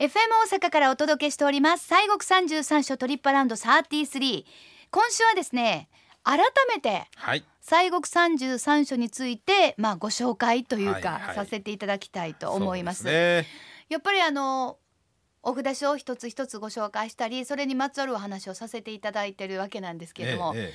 [0.00, 0.08] FM
[0.50, 1.86] 大阪からお届けしております。
[1.86, 4.46] 西国三十三所トリップアラウンド33
[4.90, 5.90] 今週はですね
[6.24, 6.38] 改
[6.74, 7.44] めてはい。
[7.60, 11.34] 西国三十三所についてまあご紹介というか、はいはい。
[11.34, 13.02] させていただきたいと思います。
[13.02, 13.44] そうで
[13.90, 14.78] やっぱりあの
[15.42, 20.74] お札書を一つ一つご紹介したりそれにまつわるお話をさせていただいてるわけなんですけれども、すねええ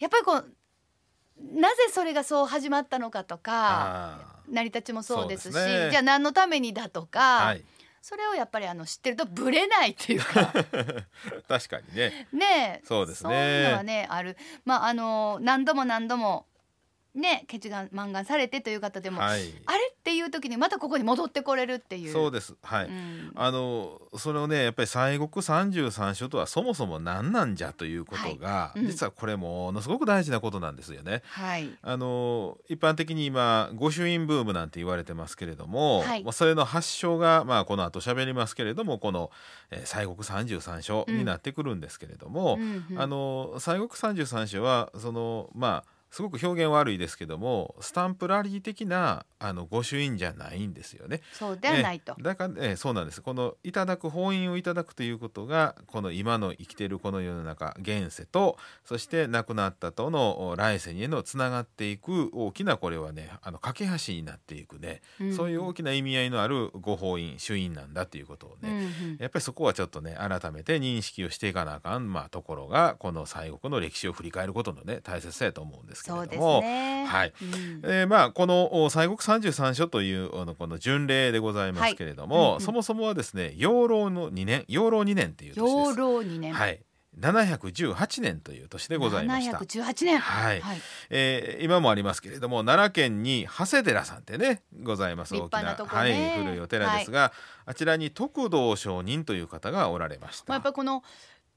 [0.00, 0.04] え。
[0.04, 5.90] やっぱりこうなぜそれがそう始まったのかとかあ成り立ちもそうですしね。
[5.90, 7.64] じゃあ何のためにだとか、ーはい
[8.02, 10.52] それをやっぱりあの知ってるとブレないっていうか。
[11.48, 12.26] 確かにね。
[12.32, 12.86] ねえ。
[12.86, 13.30] そうですね。
[13.30, 14.36] そういうのはねある。
[14.64, 16.46] まああの何度も何度も
[17.14, 19.40] ね決願満願されてという方でも、はい。
[19.66, 22.12] あれっていう時にまたここに戻ってこれるっていう。
[22.12, 22.54] そうです。
[22.62, 23.32] はい、うん。
[23.34, 28.80] あのそれをねやっぱり西国三十三所とはそもそも何なんじゃということが、はい。
[28.80, 28.86] うん。
[28.86, 31.22] 実はこれものすごく大事なことなんですよね。
[31.26, 31.70] はい。
[31.82, 36.24] あの一般的に今御朱印ブームなんて言われてますけれども、はい。
[36.24, 39.30] まあそれの発祥が、まあ、この後喋りますけれどもこの、
[39.70, 51.22] えー西国三十三所になってくるんですけれども、うんうんあの西国三十三所はそのまあすごく表現悪いですけどもスタンプラリー的なあの御朱印じゃないんですよね。
[51.32, 52.12] そうではないと。
[52.12, 52.20] え。
[52.20, 53.22] えだから、ええそうなんです。
[53.22, 68.78] このいただく法印をいただくということがこの今の生きているこの世の中現世とそして亡くなったとのお来世にへのつながっていく大きなこれはねあの架け橋になっていくね、うんそういう大きな意味合いのあるご法印朱印なんだということをね、うんう
[69.14, 69.16] ん。
[69.18, 76.60] やっぱりそこはちょっとね改めて認識をしていかなあかん、まあ、ところがこの西国の歴史を振り返ることのね大切さやと思うんですですども。
[76.60, 77.04] ね。
[77.06, 85.98] はいうんえーまあこのお西国三十三所というあのこの巡礼でございますけれども、はいうんうんそもそもはですね養老の2年養老2年っていう年養です。
[85.98, 86.52] 老二年。
[86.52, 86.80] はい
[87.20, 89.58] 718年という年でございました。
[89.58, 90.18] 718年。
[90.18, 90.80] はいはい。
[91.10, 97.32] えー今もありますけれども奈良県に長谷寺さんってねございます立派なねはい、古いお寺ですが、
[97.66, 100.46] あちらに徳道上人という方がおられました。
[100.48, 101.02] まあやっぱりこの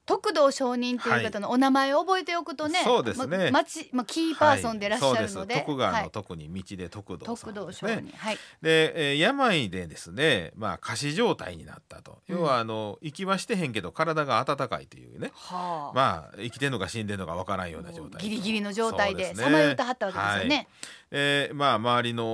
[0.06, 3.50] 徳道上人という方のお名前を覚えておくとね、そうですね。
[3.50, 5.28] ま町まあキーパーソンでいらっしゃるので、はい。
[5.30, 5.60] そうです。
[5.60, 6.04] 徳川はい。
[6.04, 7.94] の徳に道で徳道さんですね。
[7.96, 8.38] 上人、はい。
[8.62, 12.36] で、えー病でですね、まあ、仮死状態になったと、うん。
[12.36, 15.32] 要はあの息はしてへんけど体が温かいというね。
[15.34, 15.96] はあ。
[15.96, 20.68] まあ生きてんのか死んでんのかわからんような状態ギリギリの状態でさまよってはったわけですよね。
[21.10, 22.24] えーまあ周りの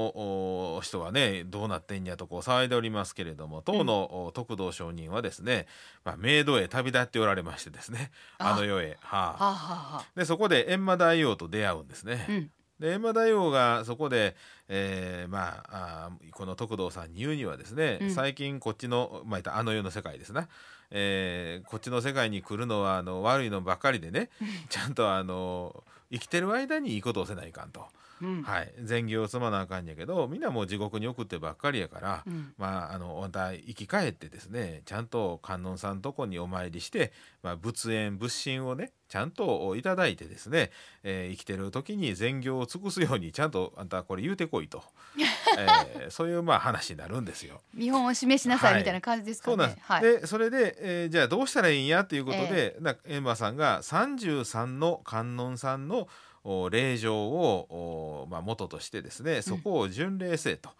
[0.77, 5.67] お人はねどうなってんやとこう騒いでおりますけれども当の、お徳道上人はですね、
[6.05, 8.55] まあ、冥土へ旅立っておられましてですねあ。
[8.55, 9.45] あの世へ、はあ。
[9.45, 10.07] はあはあはあ。
[10.17, 12.27] でそこで閻魔大王と出会うんですね。
[12.29, 12.51] うん。
[12.81, 14.35] で閻魔大王がそこで、
[14.69, 18.11] えーまあこの徳道さんに言うにはですね、うん。
[18.11, 20.49] 最近こっちの、まあ、あの世の世界ですな、
[20.91, 24.31] えーこっちの世界に来るのはあの悪いのばっかりでね
[24.71, 27.87] ちゃんとあの生きてる間にいいことをせないかんと、
[28.23, 28.43] うん。
[28.43, 37.13] はい、善行を積まなあかんやけどみんなもう地獄に送ってばっかりやから、うんまああのまた生き返ってですねちゃんと観音さんとこにお参りして、
[37.43, 40.71] まあ、仏縁仏心をねちゃんといただいてですね、
[41.03, 44.83] えー生きてる時に善行を尽くすようにちゃんとあんたこれ言うてこいと、
[45.59, 47.61] えーそういうまあ話になるんですよ。
[47.75, 49.57] 見本を示しなさいはいみたいな感じですかね。
[49.57, 50.03] そうなんです、はい。
[50.03, 56.09] でそれで、えーじゃあどうしたらいいんやということで、なエンマさんが33の観音さんの
[56.45, 60.71] お霊場をお、まあ、元としてですねそこを巡礼せえと。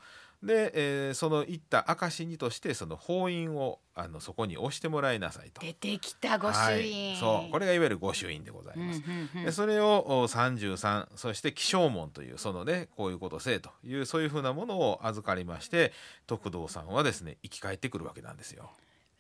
[0.43, 5.61] で、えーその行った証にとしてその法印をあのそこに押してもらいなさいと。
[5.61, 7.11] 出てきた御朱印。
[7.13, 9.01] はい、そうこれがいわゆる御朱印でございうんうます。
[9.01, 9.03] ん
[9.37, 15.93] うんでそれをお33そして起請文というそのねこういうことせえというそういうふうなものを預かりまして
[16.27, 18.71] 徳道さんはですね生き返ってくるわけなんですよ。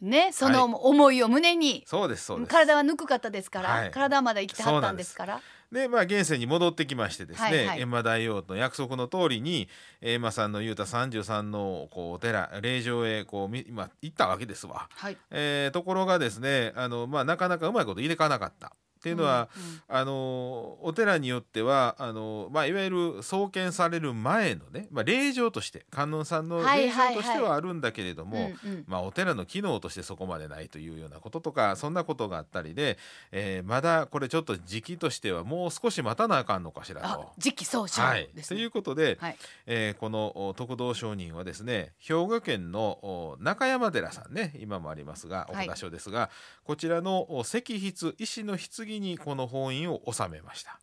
[0.00, 1.84] ね、その思いを胸に。
[1.86, 2.50] そうですそうです。
[2.50, 5.40] 体はぬくかったですから、はい体はまだ生きてはったんですから。
[5.72, 9.68] でまあ現世に戻ってきましてですね、はいはい閻魔大王の約束の通りに
[10.02, 14.88] 閻魔さんの言うた33のこうお寺霊場へこうみまあ行ったわけですわ。
[14.94, 15.16] はい。
[15.30, 18.72] えーところがですねあの、まあ、なかなかうまいこと入れかなかった。
[19.02, 19.80] っていうのは、うんうん。
[19.88, 27.16] あのお寺によってはあの、まあ、いわゆる創建される前のね、まあ、霊場として観音さんの霊はいはいはい。
[27.16, 28.52] 場としてはあるんだけれども、
[28.86, 32.96] まあ、お寺の機能としてそこまでないというようなこととかそんなことがあったりで、
[33.32, 37.32] えーまだこれちょっと時期としてはもう少し待たなあかんのかしらあと。
[37.38, 38.28] 時期尚早はい。
[38.46, 39.36] ということで、はい。
[39.66, 45.66] えーこのお徳道上人はですね兵庫県のお中山寺さんね今もありますがおはい。
[45.66, 46.28] 札所ですが、
[46.64, 50.78] こちらのお石筆石の棺にこの本院を収めました。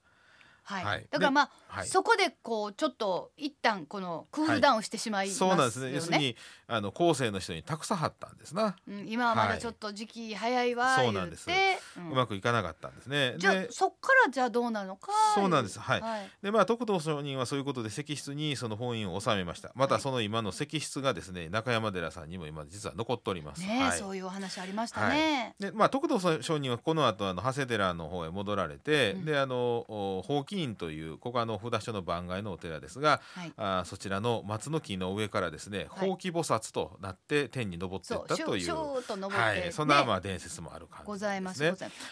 [0.70, 1.08] はい、はい。
[1.10, 1.88] だからまあ、はい。
[1.88, 5.50] そこでこうちょっと一旦このクールダウンしてしまいますよね。
[5.52, 5.94] そうなんですね。
[5.96, 6.36] 要するに
[6.68, 9.50] あの後世の人に託さはったんですな、うん、今はまはい。
[9.54, 11.48] だちょっと時期早いわそうなんです。
[11.48, 12.12] て、うん。
[12.12, 13.36] うまくいかなかったんですね。
[13.38, 15.80] じゃそっからじゃあどうなのかそうなんです。
[15.80, 16.02] はい。
[16.02, 16.30] はい。
[16.44, 19.72] でまあ徳道上人はそういうことで石室にその本印を収めました。
[19.76, 25.56] またはいその今の石室がですね中山寺さんにも今実は残っております、ねそういうお話ありましたね。
[25.60, 29.26] でまあ、徳道上人はこの後あの長谷寺の方へ戻られて、うん。
[29.26, 33.54] であのお宝木院というここあの札所の番外のお寺ですがはい。
[33.58, 41.28] あーそちらの松の木の上からですねはいほうき菩薩となって天に昇っていったという、はい、そんなねまあ伝説もある感じごですね。
[41.30, 41.60] ございます。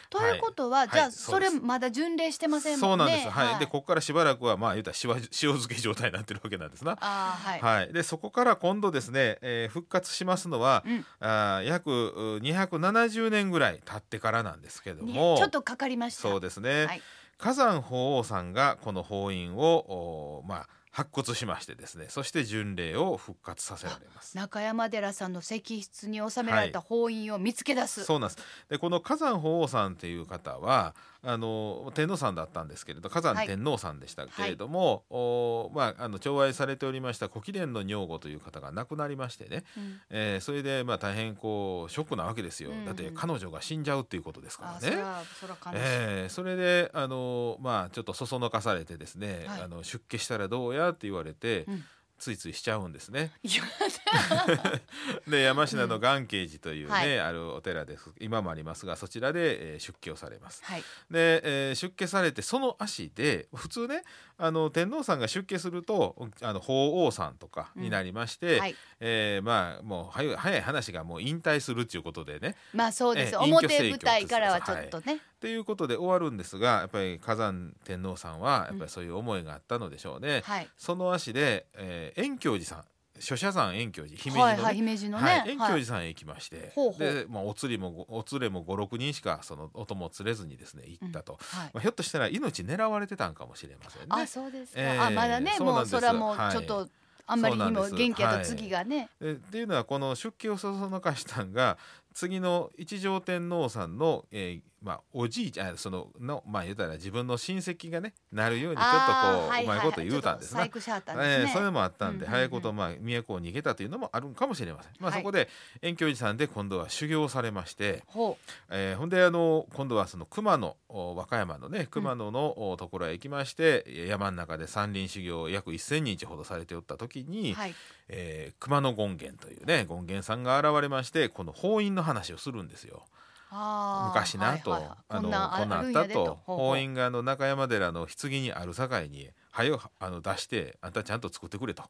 [0.10, 2.78] ということは、いじゃあ、はいそれまだ巡礼してません。
[2.78, 3.30] そうんなんです。
[3.30, 3.60] はい。
[3.60, 6.96] でここからしばらくはまあ言うたら塩塩漬け状態になってるわけなんですな。
[6.96, 7.62] はい。
[7.62, 16.22] はい、でそこから今度ですね、えー復活しますのは、うんあー約う270年ぐらい経ってからなんですけどねもちょっとかかりました。
[16.24, 17.02] そうですね、はい
[17.38, 24.36] 火山法王さんがこの法印をおまあ発掘しましてですねそして巡礼を復活させられます。
[24.36, 28.04] 中山寺さんの石室に収められた法印を見つけ出す。
[28.04, 40.02] そうなんですでこの火山法王さんっていう方はあの天皇さんだったんですけれど火山天皇さんでしたけれども、おまあ、あの寵愛されておりました古貴殿の女房という方が亡くなりましてね、うん。
[40.10, 42.86] えーそれでまあ大変こうショックなわけですよ、うん。
[42.86, 45.04] だって彼女が死んじゃうっていうことですかあ、らね。
[45.40, 45.48] そ。
[45.74, 49.62] えーそれであのまあちょっとそそのかされてですね、はい。
[49.62, 51.84] あの出家したらどうやって言われて、うん
[52.18, 53.32] ついついしちゃうんですね。
[55.28, 60.64] で山科の願慶寺というね、はいあるお寺です今もありますがそちらで、えー出家をされます。
[60.64, 60.82] はい。
[61.12, 64.04] で、えー出家されてその足で普通ね
[64.38, 68.76] あの天皇さんが出家するとあの法皇さんとかになりまして、はい。
[69.00, 73.38] えーまあもう早い話がもう引退するっていうことでねまあ、そうです。
[73.38, 75.22] 表生舞台からはちょっとね。
[75.38, 80.42] っていうことで終わるんですがやっぱり火山天皇さんはやっぱりそういう思いがあったのでしょうね。
[80.44, 80.68] はい。
[80.78, 82.84] その足で、えー、遠教寺さん
[83.20, 85.24] 諸社山遠教寺姫路のね、はい、はい、姫路のね。
[85.24, 91.70] はい、遠教はい寺さんへ行きまして、ほうほうで、まあ、お釣りもごお連れも56人しかそのお供を連れずにですね行ったと、はい。
[91.74, 94.08] まあ、ひょっとしたら命狙われてたんかもしれませんね。
[94.10, 94.82] あ、そうですか。
[94.82, 96.90] ええあ、まだね、もうそれはもうはいちょっと。
[97.30, 99.10] あんまりにも元気やった次がね。
[99.20, 101.78] でっていうのはこの出家をそそのかしたんが
[102.14, 110.62] 次の一条天皇さんの、えーまあ、おじいちゃんあそののまあ言うたら自分の親戚がねなるようにちょっとこう、あーはいうまいこと言うたんですな。
[110.62, 111.44] ちょっと細工しはったんですね。
[111.44, 114.92] えーそれもあったんで、うんうんうん早いことまあ都を逃げたというのもあるかもしれません。
[115.00, 115.50] まあ、はいそこで
[115.82, 118.38] 遠教寺さんで今度は修行されまして、ほ
[118.70, 127.30] えーほんであの今度はその熊野お和歌山のね熊野の、おところへ行きまして山の中で山林修行を約1,000日ほどされておった時う。
[127.30, 127.76] に、はい。
[128.10, 133.04] えー熊野権現というね権現さんが現れましてこの法印の話をするんですよ。
[133.52, 134.98] 昔なと、はいはいはい。
[135.10, 141.84] あのこんなこんあったと法印があの中山寺の棺にあるさかいにはよあの出してあんたちゃんと作ってくれと。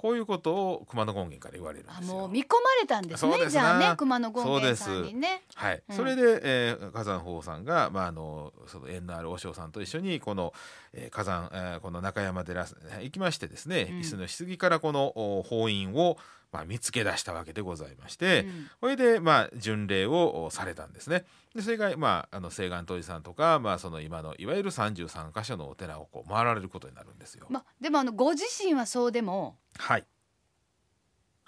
[0.00, 2.18] こういうことを熊野権現から言われるんあですよ。
[2.18, 3.50] もう見込まれたんですねすな。
[3.50, 5.42] じゃあね熊野権現さんにね。
[5.56, 5.96] はい、うん。
[5.96, 10.54] それで、えー火山法さんが、まあ、あのその縁のある和尚さんと一緒にこの、
[10.92, 13.98] えー火山、えーこの中山寺へ行きましてですね、うん。
[13.98, 16.16] 椅子の棺からこのお法印を、
[16.52, 21.24] まあ、見つけ出したわけでございまして、うんこれで、まあ、巡礼をおされたんですね。
[21.54, 27.46] でそれが、まあ、あの清願当寺さんとか、まあ、その今のいわゆる33箇所のお寺をこう回られることになるんですよ。
[27.50, 30.06] までもあのご自身はそうでもはい、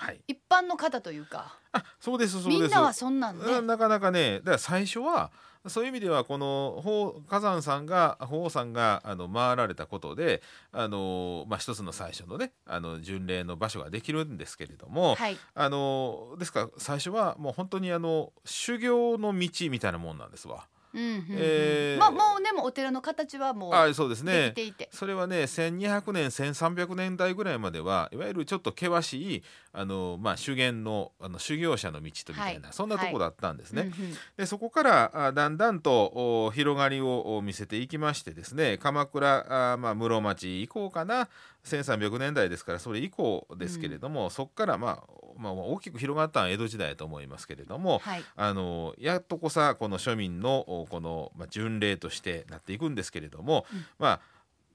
[0.00, 2.62] はい、一般の方というかあそうですそうです。
[2.62, 5.30] みんなはそんなんねうんなかなかねだから最初は
[5.66, 10.40] そういう意味ではこの法火山さんが法皇さんがあの回られたことで
[10.72, 20.66] あの、まあ、一つの最初のねあの巡礼の場所ができるんですけれども、はいあのですから最初はもう本当にあの修行の道みたいなもんなんですわ。
[20.94, 22.00] えー。
[22.00, 24.88] まあもうでもお寺の形はもうあそうですでねきていて。
[24.92, 29.42] それはね1200年1300年代ぐらいまではいわゆるちょっと険しい
[29.72, 32.72] あの、まあ、修験のあの修行者の道とみたいな、はい。
[32.72, 33.90] そんなとこだったんですね。
[34.36, 41.28] でそこからあだんだんとお広がりをお見せていきましてですね鎌倉あ、まあ、室町以降かな
[41.64, 48.24] 1300年代ですからそれ以降ですけれども、そこから、まあ、まあ大きく広がったのは江戸時代だと思いますけれども、はい。
[48.36, 53.84] あのやっとこさこの庶民のおこの、まあ、巡礼としてなっていくんですけれども、うん。
[53.98, 54.20] まあ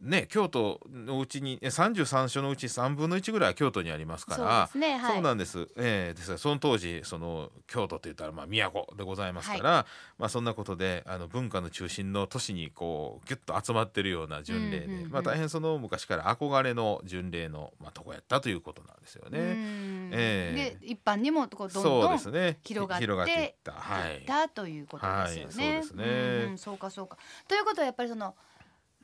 [0.01, 5.67] ね京都のうちにえ33所のうち3分の1ぐらいは京都にありますかそうらですねはいそうなんです。
[5.77, 9.85] えーですからその当時その京都といったらまあ都でございますから、
[10.17, 19.39] まあそんなことであの文化の中心の都市にこうギュッと集まってるような巡礼で、うんうんうんまあ大変その昔から憧れの巡礼のまあとこやったということなんですようね。
[19.39, 22.59] んえで一般にもこうどんそうどんですね。
[22.63, 23.71] 広がって広がっていった。
[23.71, 24.25] はいいっ。
[24.25, 25.47] たということですよね。
[25.47, 27.17] はいそうですねうんうんそうかそうか。
[27.47, 28.33] ということはやっぱりそのうん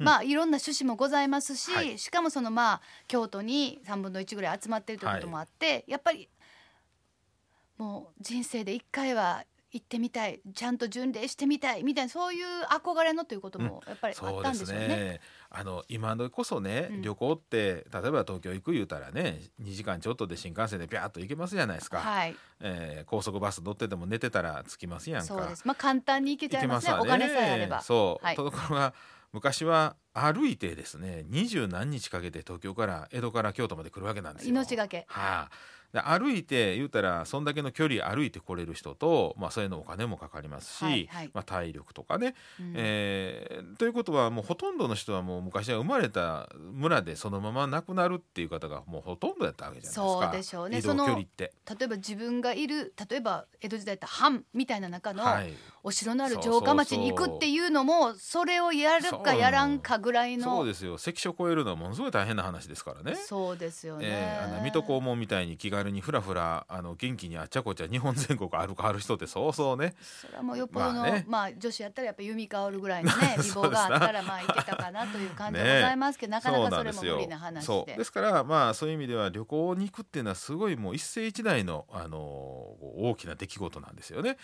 [0.02, 1.98] まあいろんな趣旨もございますし、はい。
[1.98, 6.30] しかもそのまあ京都に3分の1ぐらい集まってるということもあって、やっぱり
[7.78, 9.44] もう人生で一回は
[9.74, 14.88] 行ってみたいちゃんと巡礼してみたいみたいなそういう憧れのということもやっぱりあったんですしょうね。
[14.88, 15.22] ね。
[15.50, 17.02] あの今のこそね、うん。
[17.02, 25.28] 旅行って例えば東京行く言うたらね2時間ちょっとで新幹線でピャーっと行けますじゃないですか、はい、えー高速バス乗ってても寝てたら着きますやんか。
[25.28, 25.64] そうです。
[25.66, 26.94] まあ簡単に行けちゃいますね。
[26.94, 27.82] 行お金さえあれば。
[27.82, 28.36] そう、はい。
[28.36, 28.94] ところが
[29.34, 34.50] 昔は歩いてですね二十何日かけて東京から江戸から京都まで来るわけなんですよ。
[34.50, 35.06] 命がけ。
[35.08, 35.56] はあ、で
[35.94, 41.32] 歩いて言うたらそんだけの距離歩いてこれる人と、まあ、そういうのお金もかかりますし、はいはい。
[41.34, 42.74] まあ、体力とかね、うん。
[42.76, 50.02] えーということはもうほとんどの人はもう昔は生まれた村でそのまま亡くなるっていう方がもうほとんどやったわけじゃないですか。
[50.02, 50.78] そうでしょうね。
[50.80, 51.54] 移動距離って。
[51.70, 60.98] 例えば自分がいる例えば江戸時代だったら藩みたいな中のはい、お城のある城下町に行くっていうのもそれをやるかやらんかぐらいのそうですよ。
[60.98, 63.16] 関所越えるのはものすごい大変な話ですからね。
[63.16, 64.06] そうですよね。
[64.08, 69.94] えーあの水戸黄門みたいに気軽にふらふらあの元気にあっちゃこっちゃ日本全国歩かはる人ってそうそうね。
[70.22, 77.66] それはもうよっぽどの、まあまあね女子やったらやっぱ弓香るぐらいのね 美貌があったらまあいけたかなという感じでねございますけど、 なかなかそれも無理な話で。
[77.66, 84.38] そうですからまあそういう意味では旅行に行くっていうのはすごいもう一世一代のあの大きな出来事なんですよね。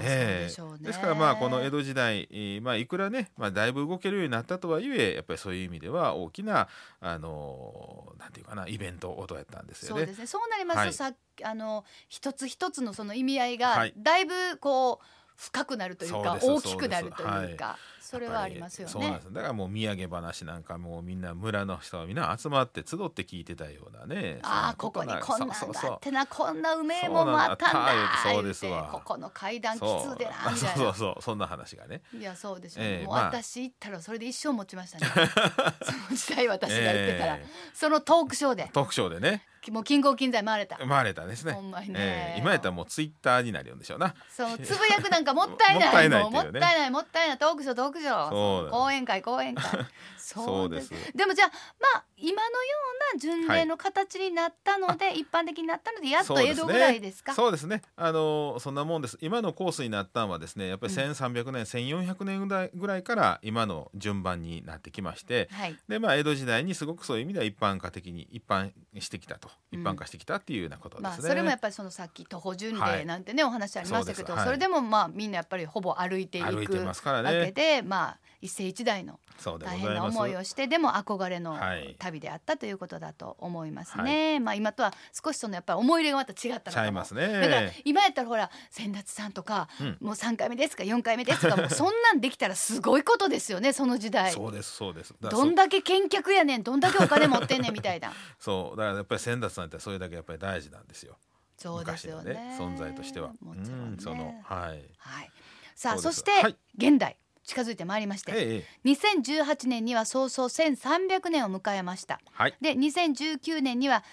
[0.00, 0.48] ええ。
[0.50, 0.86] そうでしょうね。
[0.88, 6.68] ですからまあこの江戸時代、えーまあいくらね、まあ、だいぶ動けるようになったとはいえやっぱりそういう意味では大きな
[7.00, 10.00] あのなんていうかなイベントことやったんですよね。
[10.00, 10.26] そうですね。
[10.26, 10.92] そうなりますと、はい。
[10.92, 11.12] さ
[11.44, 13.94] あの一つ一つのその意味合いがはい。
[13.96, 18.92] だいぶこう深くなるというか、大きくなるというか、それはありますよね。
[18.92, 19.22] そうなんで。
[19.22, 19.32] す。
[19.32, 24.40] だからもう土産話なんかもうみんな村の人はみんな集まって集って聞いてたようなね。
[24.42, 25.92] ああここにこんなんがそうそうそう。
[25.92, 27.88] あってなこんなうめえもんもあったんだ
[28.24, 28.90] そうですわ。
[28.92, 30.56] ここの階段きつでなみたいな。
[30.56, 30.68] そう。
[30.76, 32.02] そうそうそんな話がね。
[32.12, 33.24] いやそうでしょう、もうええまあ。
[33.26, 35.06] 私行ったらそれで一生持ちましたね。
[35.82, 38.70] その時代私が行ってたら、えそのトークショーで。
[38.72, 39.46] 特賞でね。
[39.70, 41.52] もう金剛金剤回れた、回れたですね。
[41.52, 41.94] ほんまにね。
[41.98, 44.14] ええ今やったらもうツイッターになるんでしょうな。
[44.28, 45.92] そのつぶやくなんかもったいない。
[45.92, 47.38] もったいないもったいないもったいない。
[47.38, 49.64] トークショートークショそうだー講演会講演会
[50.22, 50.90] そうです。
[51.14, 51.48] でもじゃあ
[51.80, 52.70] まあ今のよ
[53.12, 57.34] うな巡礼の形になったので、一般的になったのでやっと江戸ぐらいですか？
[57.34, 57.82] そうですね。
[57.96, 59.18] あのそんなもんです。
[59.20, 65.76] 今のコースになったのはですねやっぱり1300年、1400年ぐらいぐらいから今の順番になってきましてはい。
[65.88, 69.80] でまあ江戸時代にすごくそういう意味では一般化的に一般してきたとうん。
[69.80, 71.08] 一般化してきたっていうようなことですね。
[71.08, 77.52] まあそれもやっぱりそのさっき徒歩巡礼なんてね、お話ありましたけどそ,、れでもまあみんなやっぱりほぼ歩いていくわけね。
[77.52, 79.20] で、まあ一世一代の
[79.60, 80.04] 大変な。
[80.04, 84.40] 思いをしてでも憧れのはい旅であったということだと思いますね。
[84.40, 87.40] まあ今とは少しそのやっぱり思い入れがまた違ったのかもいますね。
[87.40, 94.32] だから今やったらほら千達さんとか、うんもう3回目ですか4回目ですかもうそんなんできたらすごいことですよね その時代。
[94.32, 95.14] そうですそうです。
[95.20, 98.12] どんだけ見客やねんどんだけお金持ってんねんみたいな。
[98.40, 101.16] そうだからやっぱり先達さんってそれだけやっぱり大事なんですよ。
[101.56, 102.34] そうですよね。
[102.34, 103.32] ね存在としては。
[103.40, 104.90] もちろんねうんそのはい。
[104.98, 105.30] はい。
[105.76, 107.16] さあそして、はい現代
[107.52, 112.18] 近づいてまいりまして、ええ2018年には早々1300年を迎えました。
[112.32, 112.54] はい。
[112.62, 114.04] で2019年には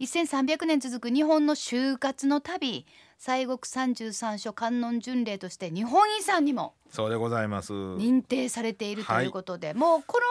[0.00, 2.86] 1300年続く日本の就活の旅
[3.18, 7.72] 西国三十三所観音巡礼として日本遺産にもそうでございます。
[7.72, 10.24] 認定されているということで、もうこの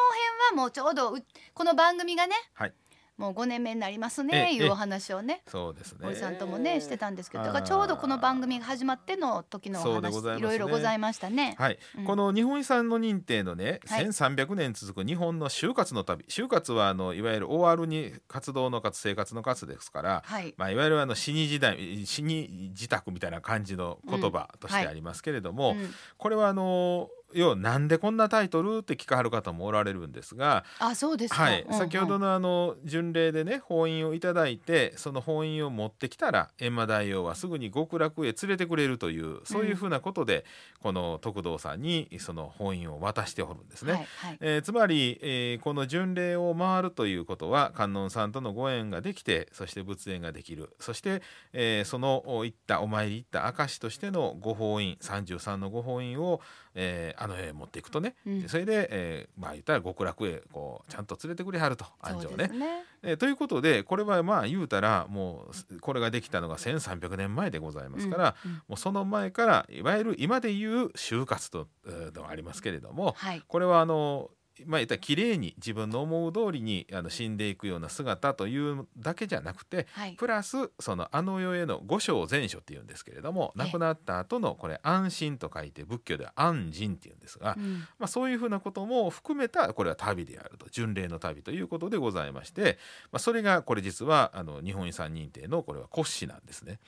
[0.50, 1.24] 辺はもうちょうどう
[1.54, 2.74] この番組がねはい。
[3.18, 5.42] もう5年目になりますえねえいうお話をね。
[5.48, 6.08] そうですね。
[6.08, 11.56] おじさんともねしてたんですけどだからちょうどこの番組が始まっての時のお話いいろいろございましたね。
[11.58, 12.06] はい、うん。
[12.06, 14.06] この日本遺産の認定のね、はい。
[14.06, 16.26] 1300年続く日本の就活の旅。
[16.26, 20.54] 就活はあのいわゆる OR に活動の活生活の活ですから、はい。
[20.56, 25.90] まあ、いわゆるあの死に時代死に自宅みたいな感じの言葉としてありますけれども、うん。
[26.18, 31.44] これはあの要はなんでこんなタイトルって聞かはる方もおられるんですが、あそうですか。
[31.44, 40.46] はいうんうん先ほどのあの巡礼でね法印をいただいてその法印を持ってきたら閻魔大王はすぐに極楽へ連れてくれるというそういうふうなことで、
[40.82, 43.94] この徳道さんにその法印を渡しておるんですね。
[43.94, 44.38] はいはい。
[44.42, 51.22] えーつまり、えーこの巡礼を回るということは観音さんとのご縁ができてそして仏縁ができるそして、
[51.54, 56.42] えーそのお行ったお参り行った証としてのご法印33のご法印を、
[56.74, 62.48] えーあの世へ持っていくとね、うんそれで、えーまあ言ったら極楽へこうちゃんと連れてくれはると安城ね。
[62.48, 62.84] ね。
[63.04, 73.44] えーということでこれはまあ言うたらもうこれができたのが1300年前でございますから、うんうんもうその前からいわゆる今でいう就活とえーのがありますけれども、はい。
[73.48, 74.30] これはあの
[74.66, 80.14] まあ言ったら綺麗に自分の思う通りにあの死んでいくような姿というだけじゃなくて、はい。
[80.14, 83.66] プラスそのあの世への五章全書っていうんですけれどもええ。
[83.66, 87.86] 亡くなった後のこれ安心と書いて仏教では安心っていうんですが、うん。
[88.00, 92.78] まあ、そういうふうなことも含めたこれは旅であると巡礼の旅ということでございまして、
[93.12, 96.80] まあ、それがこれ実はあの日本遺産認定のこれは骨子なんですね。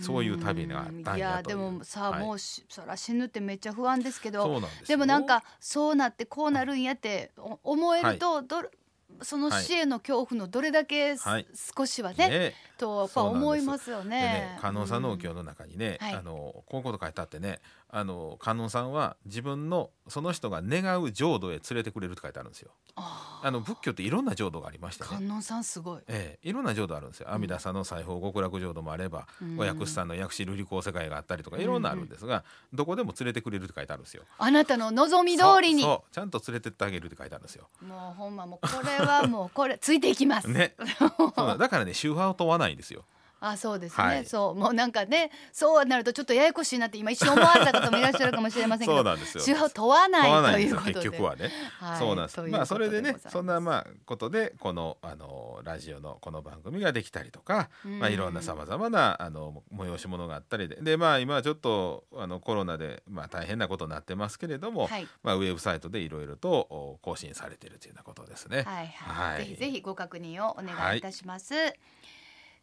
[0.00, 1.58] そういう旅があったんいやという。
[1.58, 2.24] やでもさ、はい。
[2.24, 8.68] もうしそら死ぬってめっちゃ不安ですけどでもなんかそうなってこうなるんやってお思えると、どれ
[9.22, 11.46] その死への恐怖のどれだけす、はい。
[11.76, 14.58] 少しはねねとやっぱ思いますよでねね。
[14.60, 22.70] 観音さんのお経の中にね、はいあのこういうこと書いてあってねあの観音さんは自分のその人が願う浄土へ連れてくれるって書いてあるんですよ。
[22.96, 25.08] ああの仏教っていろんな浄土がありましてね。
[25.10, 26.00] 観音さんすごい。
[26.08, 34.24] ええ、いろんな浄土あるんですよ阿弥陀さんの西方極楽浄土もあれば、うんお薬師さんの薬師瑠璃光世界があったりとかいろんなあるんですが、どこでも連れてくれるって書いてあるんですよ。
[34.38, 35.82] あなたの望み通りに
[36.12, 37.68] ちゃんと連れてってあげるって書いてあるんですよ。
[37.86, 40.48] もうほんまもうこれはもうこれついていきます。
[40.48, 40.74] ね
[41.58, 43.04] だからね宗派を問わないんですよ。
[43.40, 49.44] あそうですね、はいそうもうなんかねそうなるとちょっとややこしいなって今一瞬思われた方もいらっしゃるかもしれませんけそうどなんですよ。
[49.44, 51.50] 宗派を問わないということで結局はね。
[51.78, 52.40] はいそうなんです。
[52.42, 68.62] まあそれでねそんなまあことでこのあのラジオのこの番組ができたりとか、まあいろんなさまざまなあの催し物があったりででまあ今ちょっとあのコロナでまあ大変なことになってますけれども、はいまあウェブサイトでいろいろとお更新されているというようなことですね。
[68.62, 71.54] はいはい、はいぜひぜひご確認をお願いいたします。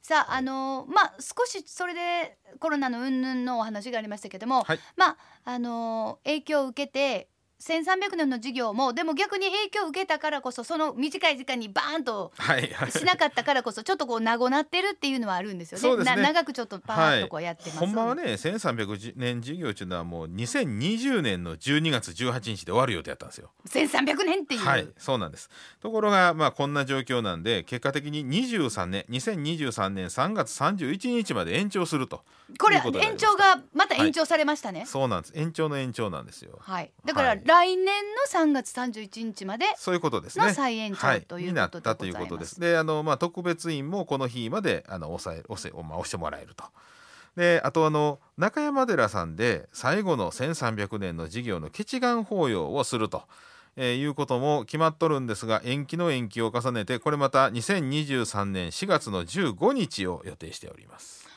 [0.05, 4.79] さああのまあ少しそれでコロナの云々のお話がありましたけども、はい。
[4.95, 7.27] まああの影響を受けて
[7.59, 12.91] 1300年の授業もでも逆に影響を受けたからこそその短い時間にバーンとはいはい。
[12.91, 15.81] しなかったからこそちょっとこう名ごなってるっていうのはあるんですよね。
[15.81, 17.77] そうですねな長くちょっとパーッとこうやってます。
[17.79, 23.51] ほんまはね1300年授業っていうのはもう2020年の12月18日で終わる予定だったんですよ。
[23.69, 24.61] 1300年っていう。
[24.61, 25.49] はいそうなんです
[25.81, 32.21] ところがまあこんな状況なんで結果的に23年2023年3月31日まで延長すると
[32.59, 34.85] これ延長がまた延長されましたね。
[34.85, 36.91] そうなんです延長の延長なんですよはい。
[37.05, 42.29] だからはい来年の3月31日までそういうことですねの再延長はいというになこったというとでございます。
[42.29, 46.65] ことですであのまあ特別委員もこの日まであの押さえ押せまあ押してもらえると
[47.35, 53.23] であとあの中山寺さんで最後の1300年の事業の決願法要をすると。
[53.77, 61.27] えーいうことも決まっとるんですが延期の延期を重ねてこれまた2023年4月の15日を予定しております。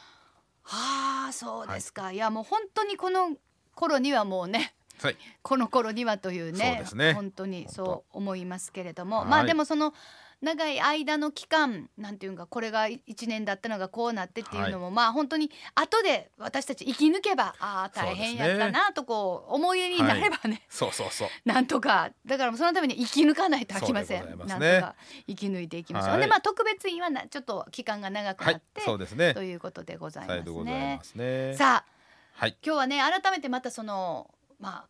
[0.62, 2.12] はあそうですか。
[2.12, 3.36] い、やもう本当にこの
[3.74, 4.72] 頃にはもうね。
[5.00, 9.94] はいこの頃にはというねそうですね本当にそう思いますけれども、はいまあでもその
[10.40, 21.28] 長い間の期間なんていうかこれが1年だったのがこうなってっていうのも、まあ本当に後で私たち生き抜けばああ大変やったなとこう思い出になればね、そうそうそう。
[21.44, 24.22] なんとかだからそのために生き抜かないとあきません。
[24.22, 24.94] そうでごなんとか
[25.26, 26.10] 生き抜いていきましょう。
[26.12, 29.42] はいでまあ特別委員はなちょっと期間が長くはないっ、て、そうですねと。
[29.42, 31.04] いうことでございますねま。
[31.04, 31.54] すね。
[31.56, 31.98] さあ
[32.34, 32.56] はい。
[32.64, 34.88] 今日はね改めてまたそのまあ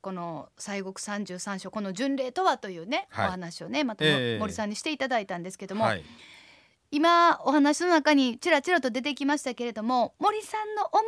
[0.00, 6.04] この西国三十三所この巡礼とはというね、はいお話をねまたええ森さんにしていただいたんですけども、はい。
[6.90, 11.00] 今お話の中にちらちらと出てきましたけれども森さんの思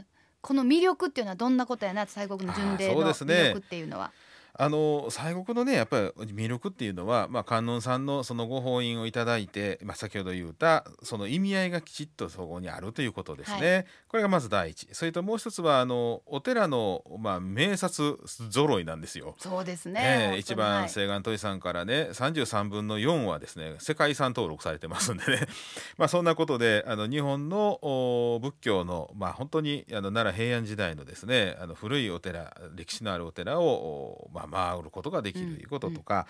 [0.00, 0.04] う
[0.40, 4.10] この魅力っていうのはどんなことやな西国の巡礼の魅力っていうのは。
[4.60, 13.86] あの西国のねやっぱり魅力っていうのは、まあ、観音さんのそのご法印をいただいて、まあ、先ほど言ったその意味合いがきちっとそこにあるということですね。
[14.08, 18.18] これがまず第一それともう一つはあのお寺の、まあ、名刹
[18.50, 19.36] 揃いなんですよ。
[19.38, 20.00] そうですね。
[20.02, 25.46] ええ本当に一番はい西岸鳥さんからね33分の4はですね世界遺産登録されてますんでね
[25.98, 36.26] まあそんなことであの日本のお仏教のまあ本当にあの奈良平安時代のですねあの古いお寺歴史のあるお寺をおまあ回ることができるということとか、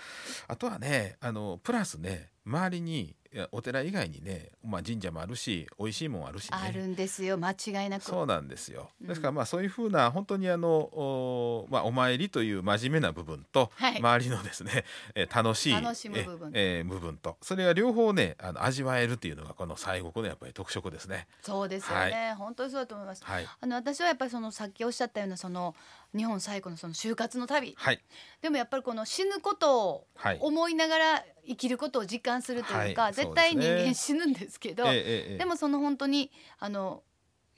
[0.47, 3.15] あとはねあのプラスね周りに
[3.53, 6.51] お寺以外にね、まあ、神社もあるし美味しいもんあるしね。
[6.53, 8.03] あるんですよ間違いなく。
[8.05, 8.91] そうなんですよ。
[9.01, 21.27] うんですからまあそういうふうな本当にあのおまあお参りという真面目な部分と、はい周りのですね、えー楽しい楽しむ部分ええー部分とそれが両方ねあの味わえるっていうのがこの西国のやっぱり特色ですね。
[21.43, 23.25] そうですよね、本当にそうだと思います。
[23.25, 25.75] はいあの私はやっぱりそのさっきおっしゃったようなその
[26.17, 28.01] 日本最古のその就活の旅はい
[28.41, 30.39] でもやっぱりこの死ぬことをはい。
[30.41, 37.03] 思いながら生きることを実感するというか、はい絶対人間死ぬんですけどえええでもその本当にあの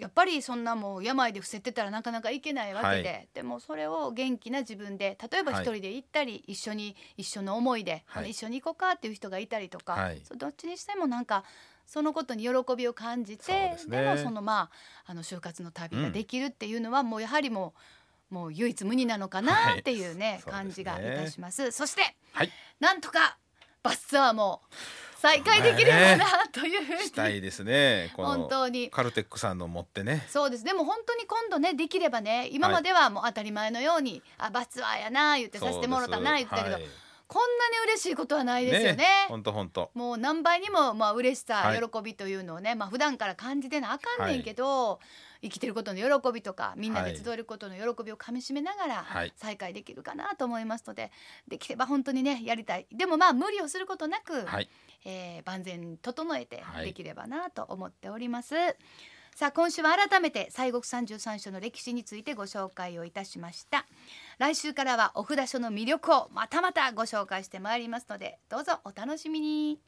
[0.01, 5.63] やっぱりそんなもう病で伏せてたらなかなかいけないわけで、はでもそれを元気な自分で例えばはい。
[5.63, 8.31] 一人で行ったり、一緒に一緒の思いで、はい。
[8.31, 10.23] 一緒に行こうかっていう人がいたりとか、はい。
[10.39, 11.45] どっちにしてもなんか
[11.85, 14.03] そのことに喜びを感じてですね。
[14.03, 14.71] もそのま
[15.05, 17.75] ああの就活の旅ができるっていうのはもうやはりも
[18.31, 21.73] うもう唯一無二なのかなっていうね、はい感じがいたします。
[21.73, 22.51] そしてはい。
[22.79, 23.37] なんとか
[23.83, 24.63] バスツアーも
[25.21, 28.11] 再開できればなというふうに、したいですね。
[28.17, 28.89] 本当に。
[28.91, 30.25] カルテックさんの持ってね。
[30.29, 36.85] そうですでも本当に今度ねできればね今まではもう当たり前のように、あバスツアーやな言ってさせてもらったな言ってたけど、はい。
[37.27, 39.05] こんなに嬉しいことはないですよね。
[39.29, 39.91] 本当本当。
[39.95, 41.81] もう何倍にもまあ嬉しさ、はい。
[41.81, 44.99] 喜びというのをね、まあ普段から感じてなあかんねんけど、
[45.43, 49.33] 生きてることの喜びとかみんなで集えることの喜びをかみしめながらはい。
[49.37, 51.11] 再開できるかなと思いますので、
[51.49, 52.87] できれば本当にねやりたい。
[52.93, 54.69] でもまあ無理をすることなく、はい。
[55.05, 56.87] えー万全整えてはい。
[56.87, 58.55] できればなと思っております。
[59.35, 63.87] さあ今週は改めて西国三十三所の歴史についてご紹介をいたしました。
[64.39, 69.81] 来週からはお札所の魅力をまたまたご紹介してまいりますのでどうぞお楽しみに